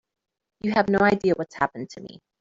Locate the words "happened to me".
1.53-2.19